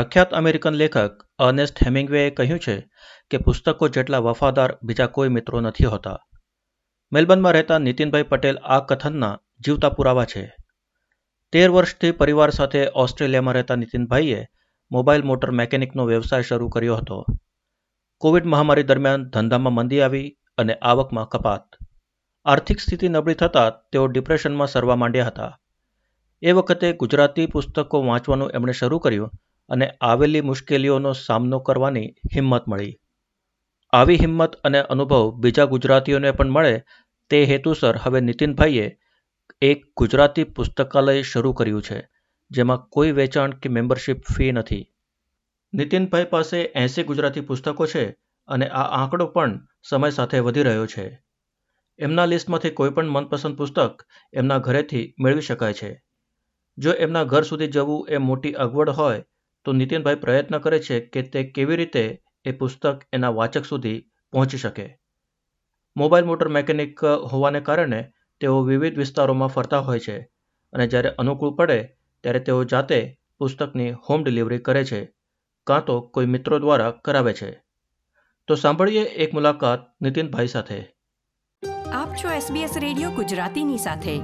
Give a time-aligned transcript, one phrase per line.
[0.00, 2.90] પ્રખ્યાત અમેરિકન લેખક અર્નેસ્ટ હેમિંગવેએ કહ્યું છે
[3.30, 6.26] કે પુસ્તકો જેટલા વફાદાર બીજા કોઈ મિત્રો નથી હોતા.
[7.12, 10.56] મેલબર્નમાં રહેતા નીતિનભાઈ પટેલ આ કથનના જીવતા પુરાવા છે.
[11.52, 14.46] તેર વર્ષથી પરિવાર સાથે ઓસ્ટ્રેલિયામાં રહેતા નીતિનભાઈએ
[14.90, 17.24] મોબાઈલ મોટર મેકેનિકનો વ્યવસાય શરૂ કર્યો હતો.
[18.18, 21.64] કોવિડ મહામારી દરમિયાન ધંધામાં મંદી આવી અને આવકમાં કપાત.
[22.44, 25.60] આર્થિક સ્થિતિ નબળી થતાં તેઓ ડિપ્રેશનમાં સરવા માંડ્યા હતા.
[26.42, 29.30] એ વખતે ગુજરાતી પુસ્તકો વાંચવાનું એમણે શરૂ કર્યું
[29.70, 32.94] અને આવેલી મુશ્કેલીઓનો સામનો કરવાની હિંમત મળી.
[33.92, 36.74] આવી હિંમત અને અનુભવ બીજા ગુજરાતીઓને પણ મળે
[37.30, 38.86] તે હેતુસર હવે નીતિનભાઈએ
[39.62, 41.98] એક ગુજરાતી પુસ્તકાલય શરૂ કર્યું છે,
[42.50, 44.84] જેમાં કોઈ વેચાણ કે મેમ્બરશિપ ફી નથી.
[45.72, 48.04] નીતિનભાઈ પાસે એંસી ગુજરાતી પુસ્તકો છે
[48.48, 51.04] અને આ આંકડો પણ સમય સાથે વધી રહ્યો છે.
[51.98, 55.90] એમના લિસ્ટમાંથી કોઈપણ મનપસંદ પુસ્તક એમના ઘરેથી મેળવી શકાય છે.
[56.78, 59.24] જો એમના ઘર સુધી જવું એ મોટી અગવડ હોય
[59.64, 64.58] તો નીતિનભાઈ પ્રયત્ન કરે છે કે તે કેવી રીતે એ પુસ્તક એના વાચક સુધી પહોંચી
[64.58, 64.98] શકે.
[65.96, 70.18] મોબાઈલ મોટર મેકેનિક હોવાને કારણે તેઓ વિવિધ વિસ્તારોમાં ફરતા હોય છે
[70.72, 75.14] અને જ્યારે અનુકૂળ પડે ત્યારે તેઓ જાતે પુસ્તકની હોમ ડિલિવરી કરે છે
[75.66, 77.62] કાં તો કોઈ મિત્રો દ્વારા કરાવે છે.
[78.46, 80.96] તો સાંભળીએ એક મુલાકાત નીતિનભાઈ સાથે.
[81.92, 84.18] આપ છો SBS રેડિયો ગુજરાતીની સાથે.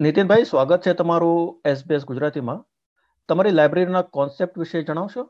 [0.00, 2.71] નીતિનભાઈ સ્વાગત છે તમારું SBS ગુજરાતીમાં.
[3.28, 5.22] તમારી લાઇબ્રેરીના કોન્સેપ્ટ વિશે જણાવશો?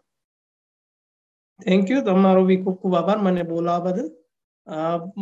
[1.60, 4.08] થેન્ક યુ તમારો બી ખૂબ ખૂબ આભાર મને બોલાવવા બદલ.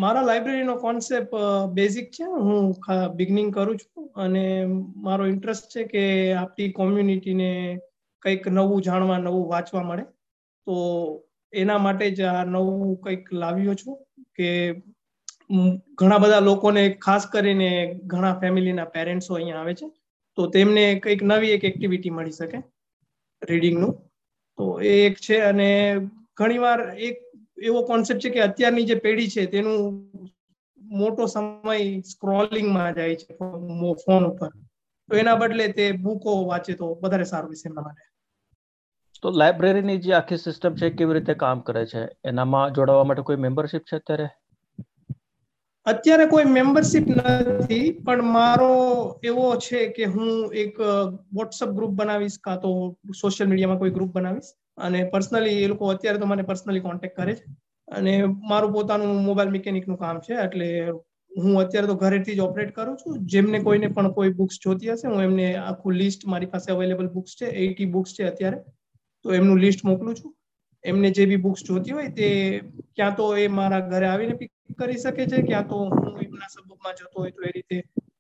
[0.03, 1.35] મારા લાઇબ્રેરીનો કોન્સેપ્ટ
[1.79, 2.25] બેઝિક છે.
[2.47, 2.75] હું
[3.19, 4.45] બિગનિંગ કરું છું અને
[5.07, 6.05] મારો ઇન્ટરેસ્ટ છે કે
[6.35, 7.51] આપણી કોમ્યુનિટીને
[8.23, 10.05] કંઈક નવું જાણવા, નવું વાંચવા મળે.
[10.67, 10.75] તો
[11.53, 13.97] એના માટે જ આ નવું કંઈક લાવ્યો છું
[14.39, 14.49] કે
[15.99, 17.71] ઘણા બધા લોકોને ખાસ કરીને
[18.13, 19.89] ઘણા ફેમિલીના પેરેન્ટ્સો અહીંયા આવે છે.
[20.41, 22.59] તો તેમને કંઈક નવી એક એક્ટિવિટી મળી શકે
[23.43, 23.93] રીડિંગનું
[24.59, 25.69] તો એ એક છે અને
[26.37, 27.17] ઘણીવાર એક
[27.63, 30.03] એવો કોન્સેપ્ટ છે કે અત્યારની જે પેઢી છે તેનું
[30.81, 33.37] મોટો સમય સ્ક્રોલિંગમાં જાય છે
[34.05, 34.51] ફોન ઉપર.
[35.09, 38.03] તો એના બદલે તે બુકો વાંચે તો વધારે સારું રહેશે એમના માટે.
[39.23, 42.03] તો લાઇબ્રેરીની જે આખી સિસ્ટમ છે કેવી રીતે કામ કરે છે?
[42.25, 44.29] એનામાં જોડાવા માટે કોઈ મેમ્બરશિપ છે અત્યારે?
[45.87, 48.73] અત્યારે કોઈ મેમ્બરશિપ નથી, પણ મારો
[49.23, 50.77] એવો છે કે હું એક
[51.39, 52.71] વોટ્સઅપ ગ્રુપ બનાવીશ કાં તો
[53.23, 54.51] સોશિયલ મીડિયામાં કોઈ ગ્રુપ બનાવીશ.
[54.79, 57.45] અને પર્સનલી એ લોકો અત્યારે તો મને પર્સનલી કોન્ટેક્ટ કરે છે.
[57.89, 58.13] અને
[58.51, 60.69] મારું પોતાનું મોબાઈલ મિકેનિકનું કામ છે, એટલે
[61.33, 63.17] હું અત્યારે તો ઘરેથી જ ઓપરેટ કરું છું.
[63.27, 67.41] જેમને કોઈને પણ કોઈ બુક્સ જોતી હશે, હું એમને આખું લિસ્ટ મારી પાસે અવેલેબલ બુક્સ
[67.41, 68.61] છે, એટી બુક્સ છે અત્યારે.
[69.25, 70.33] તો એમનું લિસ્ટ મોકલું છું.
[70.85, 72.29] એમને જે બી બુક્સ જોતી હોય તે
[72.97, 76.99] ક્યાં તો એ મારા ઘરે આવીને પિક કરી શકે છે ક્યાં તો હું એમના સબમાં
[76.99, 77.77] જતો હોય તો એ રીતે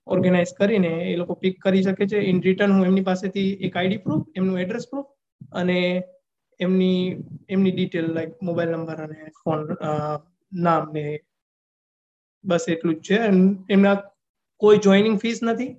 [0.06, 2.18] ઓર્ગેનાઇઝ કરીને એ લોકો પિક કરી શકે છે.
[2.30, 5.10] ઇન રિટર્ન હું એમની પાસેથી એક આઈડી પ્રૂફ એમનું એડ્રેસ પ્રૂફ
[5.54, 5.78] અને
[6.60, 7.00] એમની
[7.48, 9.60] એમની ડિટેલ લાઈક મોબાઈલ નંબર અને ફોન
[10.52, 11.04] નામ ને
[12.44, 13.18] બસ એટલું જ છે.
[13.74, 13.96] એમના
[14.60, 15.70] કોઈ જોઈનિંગ ફીસ નથી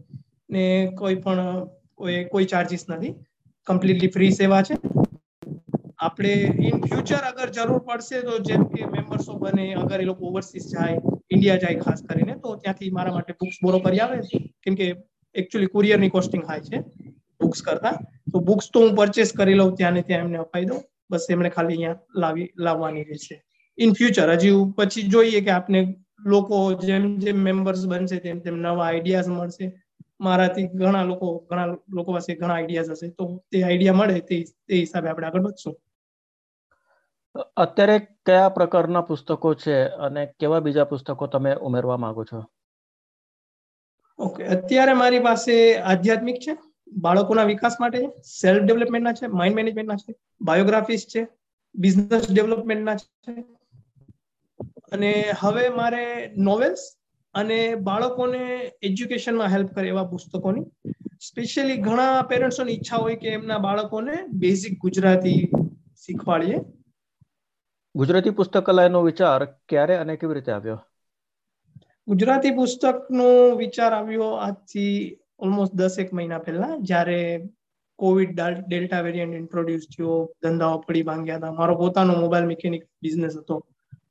[0.49, 0.63] ને
[0.99, 3.13] કોઈ પણ, કોઈ કોઈ ચાર્જિસ નથી.
[3.67, 4.75] કમ્પ્લીટલી ફ્રી સેવા છે.
[6.01, 6.33] આપણે
[6.67, 10.97] ઇન ફ્યુચર અગર જરૂર પડશે તો જેમ કે મેમ્બર્સો બને, અગર એ લોકો ઓવરસીઝ જાય
[11.31, 14.17] ઇન્ડિયા જાય ખાસ કરીને, તો ત્યાંથી મારા માટે બુક્સ બોરો કરી આવે.
[14.63, 14.87] કેમ કે
[15.35, 16.83] એકચ્યુઅલી કુરિયરની કોસ્ટિંગ હાઈ છે
[17.41, 17.95] બુક્સ કરતા.
[18.31, 20.81] તો બુક્સ તો હું પરચેસ કરી લઉં ત્યાં ને ત્યાં એમને અપાઈ દઉં.
[21.09, 23.35] બસ એમણે ખાલી અહીંયા લાવી, લાવવાની રહેશે
[23.77, 25.79] ઇન ફ્યુચર હજી પછી જોઈએ કે આપને
[26.25, 29.71] લોકો જેમ જેમ મેમ્બર્સ બનશે તેમ તેમ નવા આઈડિયાઝ મળશે.
[30.19, 31.67] મારાથી ઘણા લોકો ઘણા
[31.97, 33.07] લોકો પાસે ઘણા આઈડિયાઝ હશે.
[33.17, 34.43] તો તે આઈડિયા મળે તે
[34.75, 35.75] હિસાબે આપણે આગળ વધશું.
[37.35, 42.45] અત્યારે કયા પ્રકારના પુસ્તકો છે અને કેવા બીજા પુસ્તકો તમે ઉમેરવા માંગો છો?
[44.19, 46.57] ઓકે, અત્યારે મારી પાસે આધ્યાત્મિક છે,
[46.97, 51.27] બાળકોના વિકાસ માટે સેલ્ફ ડેવલપમેન્ટના છે માઇન્ડ મેનેજમેન્ટના છે બાયોગ્રાફીસ છે
[51.75, 53.33] બિઝનેસ ડેવલપમેન્ટના છે.
[54.91, 56.97] અને હવે મારે નોવેલ્સ
[57.33, 60.65] અને બાળકોને એજ્યુકેશનમાં હેલ્પ કરે એવા પુસ્તકોની.
[61.21, 65.51] સ્પેશિયલી ઘણા પેરેન્ટ્સોની ઈચ્છા હોય કે એમના બાળકોને બેઝિક ગુજરાતી
[66.05, 66.59] શીખવાડીએ.
[67.95, 70.79] ગુજરાતી પુસ્તકાલયનો વિચાર ક્યારે અને કેવી રીતે આવ્યો?
[72.07, 77.49] ગુજરાતી પુસ્તકનો વિચાર આવ્યો આજથી ઓલમોસ્ટ દસ એક મહિના પહેલા, જ્યારે
[77.95, 81.51] કોવિડ ડેલ્ટા વેરિયન્ટ ઇન્ટ્રોડ્યુસ થયો, ધંધાઓ પડી ભાંગ્યા હતા.
[81.51, 83.65] મારો પોતાનો મોબાઈલ મિકેનિક બિઝનેસ હતો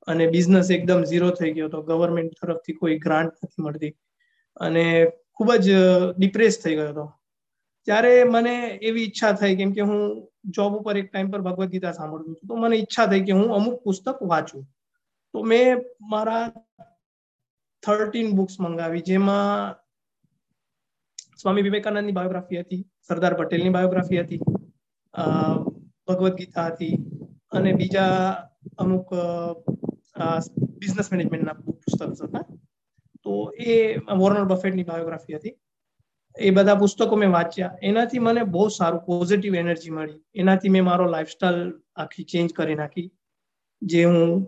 [0.07, 1.83] અને બિઝનેસ એકદમ ઝીરો થઈ ગયો હતો.
[1.83, 3.97] ગવર્મેન્ટ તરફથી કોઈ ગ્રાન્ટ નથી મળતી.
[4.57, 5.71] અને ખૂબ જ
[6.19, 7.20] ડિપ્રેસ થઈ ગયો હતો.
[7.87, 8.55] ત્યારે મને
[8.89, 10.01] એવી ઈચ્છા થઈ કેમ કે હું
[10.57, 12.49] જોબ ઉપર એક ટાઈમ પર ભગવદ્ ગીતા સાંભળતું હતું.
[12.49, 14.63] તો મને ઈચ્છા થઈ કે હું અમુક પુસ્તક વાંચું.
[15.35, 16.45] તો મેં મારા
[17.83, 19.75] થર્ટીન બુક્સ મંગાવી, જેમાં
[21.41, 24.41] સ્વામી વિવેકાનંદની બાયોગ્રાફી હતી, સરદાર પટેલની બાયોગ્રાફી હતી
[26.09, 26.95] ભગવદ્ ગીતા હતી
[27.57, 28.15] અને બીજા
[28.83, 29.09] અમુક
[30.81, 32.45] બિઝનેસ મેનેજમેન્ટના પુસ્તક હતા.
[33.25, 33.33] તો
[33.71, 33.75] એ
[34.21, 35.55] વોર્નર બફેટની બાયોગ્રાફી હતી.
[36.37, 37.77] એ બધા પુસ્તકો મેં વાંચ્યા.
[37.83, 40.21] એનાથી મને બહુ સારું પોઝિટિવ એનર્જી મળી.
[40.35, 43.09] એનાથી મેં મારો લાઈફસ્ટાઈલ આખી ચેન્જ કરી નાખી.
[43.83, 44.47] જે હું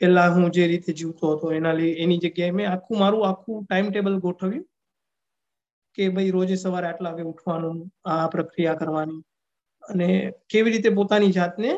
[0.00, 1.74] પહેલા હું જે રીતે જીવતો હતો, એના
[2.04, 4.66] એની જગ્યાએ મેં આખું મારું આખું ટાઈમ ટેબલ ગોઠવ્યું
[5.98, 9.22] કે ભાઈ રોજે સવારે આટલા વાગે ઉઠવાનું, આ પ્રક્રિયા કરવાની
[9.82, 10.08] અને
[10.50, 11.70] કેવી રીતે પોતાની જાતને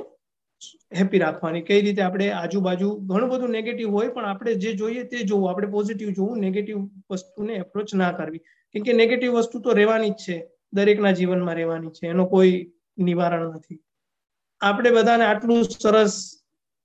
[0.98, 1.62] હેપી રાખવાની.
[1.62, 5.50] કઈ રીતે આપણે આજુબાજુ ઘણું બધું નેગેટિવ હોય, પણ આપણે જે જોઈએ તે જોવું.
[5.50, 6.76] આપણે પોઝિટિવ જોવું નેગેટિવ
[7.10, 8.38] વસ્તુને એપ્રોચ ના કરવી.
[8.72, 10.46] કેમ કે નેગેટિવ વસ્તુ તો રહેવાની જ છે.
[10.72, 12.06] દરેકના જીવનમાં રહેવાની છે.
[12.06, 13.80] એનો કોઈ નિવારણ નથી.
[14.60, 16.42] આપણે બધાને આટલું સરસ,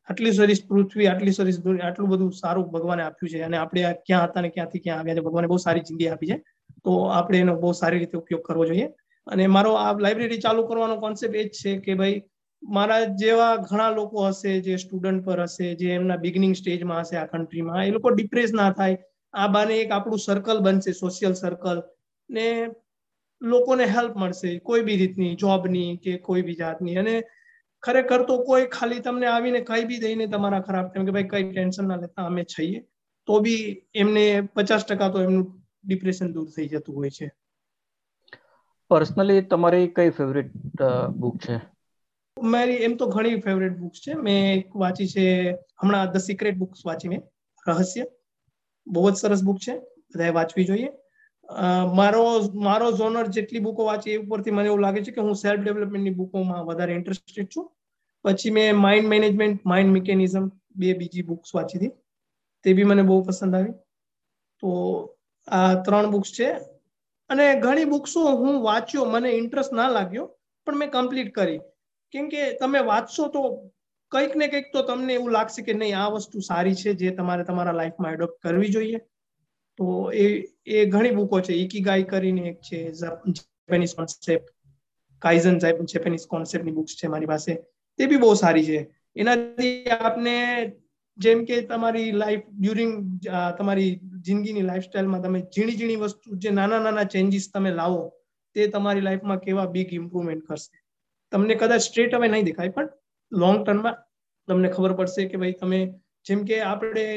[0.09, 3.41] આટલી સરસ પૃથ્વી, આટલી સરસ આટલું બધું સારું ભગવાને આપ્યું છે.
[3.41, 6.37] અને આપણે ક્યાં હતા ને ક્યાંથી ક્યાં આવ્યા છે, ભગવાને બહુ સારી જિંદગી આપી છે.
[6.83, 8.87] તો આપણે એનો બહુ સારી રીતે ઉપયોગ કરવો જોઈએ.
[9.27, 12.21] અને મારો આ લાઇબ્રેરી ચાલુ કરવાનો કોન્સેપ્ટ એ જ છે કે ભાઈ
[12.63, 17.27] મારા જેવા ઘણા લોકો હશે જે સ્ટુડન્ટ પર હશે, જે એમના બિગનિંગ સ્ટેજમાં હશે આ
[17.29, 18.97] કન્ટ્રીમાં એ લોકો ડિપ્રેસ ના થાય.
[19.33, 21.77] આ બાને એક આપણું સર્કલ બનશે સોશિયલ સર્કલ
[22.29, 22.47] ને
[23.41, 26.97] લોકોને હેલ્પ મળશે, કોઈ બી રીતની જોબની કે કોઈ બી જાતની.
[26.97, 27.15] અને
[27.83, 31.45] ખરેખર તો કોઈ ખાલી તમને આવીને કઈ બી દઈને તમારા ખરાબ, કેમ કે ભાઈ કઈ
[31.49, 32.79] ટેન્શન ના લેતા અમે છીએ.
[33.27, 33.63] તો બી
[33.95, 34.23] એમને
[34.53, 35.45] પચાસ ટકા તો એમનું
[35.85, 37.27] ડિપ્રેશન દૂર થઈ જતું હોય છે.
[38.91, 40.87] પર્સનલી તમારી કઈ ફેવરિટ
[41.17, 41.55] બુક છે?
[42.37, 44.13] મારી એમ તો ઘણી ફેવરેટ બુક્સ છે.
[44.13, 45.25] મેં એક વાંચી છે,
[45.81, 47.21] હમણાં ધ સિક્રેટ બુક્સ વાંચી મેં.
[47.65, 48.05] રહસ્ય.
[48.87, 49.79] બહુ જ સરસ બુક છે.
[50.13, 50.89] બધાએ વાંચવી જોઈએ.
[51.99, 52.23] મારો
[52.67, 56.17] મારો ઝોનર જેટલી બુકો વાંચી એ ઉપરથી મને એવું લાગે છે કે હું સેલ્ફ ડેવલપમેન્ટની
[56.19, 57.65] બુકોમાં વધારે ઇન્ટરેસ્ટેડ છું.
[58.25, 60.45] પછી મેં માઇન્ડ મેનેજમેન્ટ માઇન્ડ મિકેનિઝમ
[60.75, 61.91] બે બીજી બુક્સ વાંચી હતી.
[62.65, 63.73] તે બી મને બહુ પસંદ આવી.
[64.59, 64.69] તો
[65.47, 66.49] આ ત્રણ બુક્સ છે.
[67.29, 70.25] અને ઘણી બુક્સો હું વાંચ્યો, મને ઇન્ટરેસ્ટ ના લાગ્યો,
[70.67, 71.59] પણ મેં કમ્પ્લીટ કરી.
[72.13, 73.41] કેમ કે તમે વાંચશો તો
[74.11, 77.43] કંઈક ને કંઈક તો તમને એવું લાગશે કે નહીં, આ વસ્તુ સારી છે જે તમારે
[77.49, 78.99] તમારા લાઈફમાં એડોપ્ટ કરવી જોઈએ.
[79.79, 79.85] તો
[80.23, 80.25] એ
[80.77, 81.53] એ ઘણી બુકો છે.
[81.63, 84.53] ઇકીગાઈ કરીને એક છે જેપેનીઝ કોન્સેપ્ટ
[85.21, 85.57] કાઇઝન
[85.93, 87.51] જેપેનીઝ કોન્સેપ્ટની બુક્સ છે મારી પાસે.
[87.99, 88.79] તે બી બહુ સારી છે.
[89.15, 90.35] એનાથી આપને
[91.17, 92.93] જેમ કે તમારી લાઈફ ડ્યુરિંગ
[93.57, 93.89] તમારી
[94.27, 98.01] જિંદગીની લાઈફસ્ટાઈલમાં તમે ઝીણી ઝીણી વસ્તુ, જે નાના નાના ચેન્જીસ તમે લાવો,
[98.55, 100.82] તે તમારી લાઈફમાં કેવા બિગ ઇમ્પ્રુવમેન્ટ કરશે.
[101.33, 102.89] તમને કદાચ સ્ટ્રેટ હવે નહીં દેખાય, પણ
[103.31, 103.95] લોંગ ટર્મમાં
[104.47, 105.79] તમને ખબર પડશે કે ભાઈ તમે
[106.25, 107.07] જેમ કે આપણે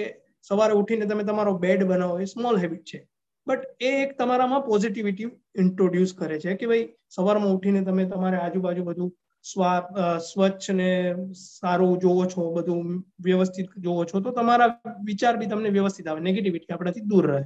[0.51, 3.01] સવારે ઉઠીને તમે તમારો બેડ બનાવો, એ સ્મોલ હેબિટ છે.
[3.47, 5.29] બટ એ એક તમારામાં પોઝિટિવિટી
[5.63, 6.87] ઇન્ટ્રોડ્યુસ કરે છે કે ભાઈ
[7.17, 9.11] સવારમાં ઉઠીને તમે તમારે આજુબાજુ બધું
[9.45, 10.91] સ્વચ્છ ને
[11.41, 12.87] સારું જોવો છો, બધું
[13.27, 14.71] વ્યવસ્થિત જોવો છો, તો તમારા
[15.11, 17.43] વિચાર બી તમને વ્યવસ્થિત આવે નેગેટિવિટી આપણાથી દૂર રહે.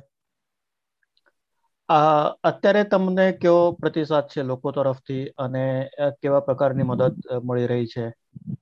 [2.44, 5.64] અત્યારે તમને કેવો પ્રતિસાદ છે લોકો તરફથી અને
[6.18, 8.04] કેવા પ્રકારની મદદ મળી રહી છે?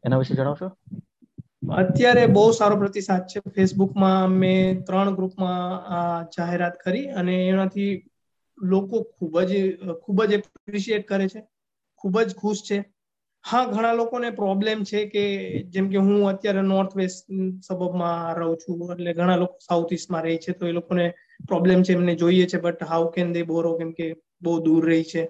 [0.05, 0.69] એના વિશે જણાવશો?
[1.77, 3.39] અત્યારે બહુ સારો પ્રતિસાદ છે.
[3.53, 5.65] ફેસબુકમાં મેં ત્રણ ગ્રુપમાં
[6.33, 7.93] જાહેરાત કરી અને એનાથી
[8.59, 9.53] લોકો ખૂબ જ
[10.01, 11.41] ખૂબ જ એપ્રિશિએટ કરે છે.
[12.01, 12.79] ખૂબ જ ખુશ છે.
[13.45, 15.25] હા, ઘણા લોકોને પ્રોબ્લેમ છે કે,
[15.69, 17.27] જેમ કે હું અત્યારે નોર્થ વેસ્ટ
[17.63, 18.83] સબબમાં રહું છું.
[18.89, 20.53] એટલે ઘણા લોકો સાઉથ ઇસ્ટમાં રહે છે.
[20.55, 21.07] તો એ લોકોને
[21.41, 24.07] પ્રોબ્લેમ છે એમને જોઈએ છે but how can they borrow કેમ કે
[24.43, 25.29] બહુ દૂર રહી છે.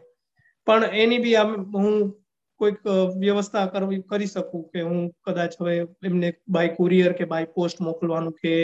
[0.66, 1.36] પણ એની બી
[1.74, 2.14] હું
[2.60, 2.78] કોઈક
[3.18, 5.74] વ્યવસ્થા કરવી, કરી શકું કે હું કદાચ હવે
[6.04, 8.54] એમને બાય કુરિયર કે બાય પોસ્ટ મોકલવાનું કે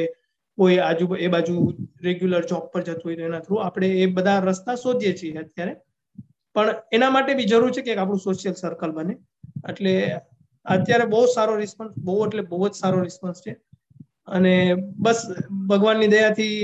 [0.59, 1.55] કોઈ આજુ, એ બાજુ
[2.03, 5.75] રેગ્યુલર જોબ પર જતું હોય તો એના થ્રુ આપણે એ બધા રસ્તા શોધીએ છીએ અત્યારે.
[6.55, 9.15] પણ એના માટે બી જરૂર છે કે આપણું સોશિયલ સર્કલ બને.
[9.69, 9.95] એટલે
[10.67, 13.57] અત્યારે બહુ સારો રિસ્પોન્સ બહુ એટલે બહુ જ સારો રિસ્પોન્સ છે.
[14.27, 15.21] અને બસ
[15.69, 16.59] ભગવાનની દયાથી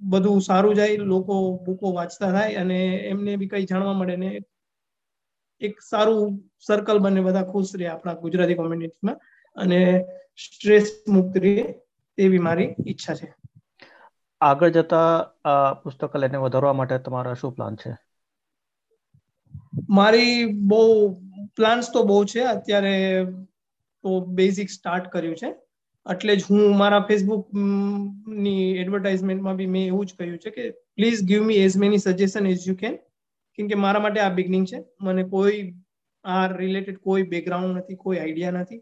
[0.00, 4.30] બધું સારું જાય લોકો બુકો વાંચતા થાય અને એમને બી કઈ જાણવા મળે ને
[5.60, 6.30] એક સારું
[6.60, 9.18] સર્કલ બને બધા ખુશ રહે આપણા ગુજરાતી કોમ્યુનિટીમાં
[9.56, 9.80] અને
[10.44, 11.54] સ્ટ્રેસ મુક્ત રહે
[12.18, 13.28] તેવી મારી ઈચ્છા છે.
[14.40, 15.08] આગળ જતા
[15.46, 17.98] આ પુસ્તકાલયને વધારવા માટે તમારા શું પ્લાન છે?
[19.90, 20.36] મારી
[20.68, 20.80] બહુ
[21.56, 22.40] પ્લાન્સ તો બહુ છે.
[22.46, 22.94] અત્યારે
[24.04, 25.50] તો બેઝિક સ્ટાર્ટ કર્યું છે.
[26.06, 30.64] એટલે જ હું મારા ફેસબુકની એડવર્ટાઇઝમેન્ટમાં બી મેં એવું જ કહ્યું છે કે
[30.96, 32.96] please give me as many suggestion as you can
[33.58, 34.78] કેમ કે મારા માટે આ બિગનિંગ છે.
[35.00, 35.60] મને કોઈ
[36.24, 38.80] આ રિલેટેડ કોઈ બેકગ્રાઉન્ડ નથી, કોઈ આઈડિયા નથી.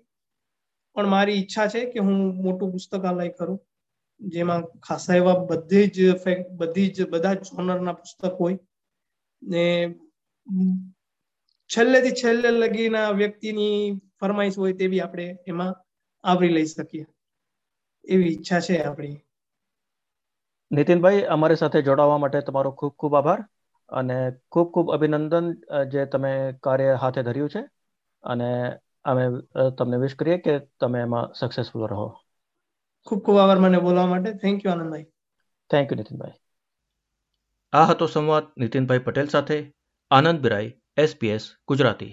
[0.97, 3.59] પણ મારી ઈચ્છા છે કે હું મોટું પુસ્તકાલય કરું,
[4.21, 5.99] જેમાં ખાસા એવા બધી જ
[6.61, 8.59] બધી જ, બધા જ ઓનરના પુસ્તક હોય.
[9.43, 9.65] ને
[11.71, 13.77] છેલ્લેથી છેલ્લે લગીના વ્યક્તિની
[14.21, 15.75] ફરમાઈશ હોય તે બી આપણે એમાં
[16.25, 17.07] આવરી લઈ શકીએ.
[18.05, 19.17] એવી ઈચ્છા છે આપણી.
[20.71, 23.41] નીતિનભાઈ અમારી સાથે જોડાવા માટે તમારો ખૂબ ખૂબ આભાર
[23.89, 24.17] અને
[24.53, 25.53] ખૂબ ખૂબ અભિનંદન
[25.93, 26.33] જે તમે
[26.63, 27.63] કાર્ય હાથે ધર્યું છે.
[28.25, 28.51] અને
[29.05, 29.25] અમે
[29.79, 32.09] તમને વિશ કરીએ કે તમે એમાં સક્સેસફુલ રહો.
[33.07, 34.33] ખૂબ ખૂબ આભાર મને બોલવા માટે.
[34.33, 35.05] Thank you Anandbhai.
[35.71, 36.33] Thank you Nitinbhai.
[37.73, 39.59] આ હતો સંવાદ નીતિનભાઈ પટેલ સાથે.
[40.11, 42.13] આનંદ બિરાઈ એસપીએસ ગુજરાતી.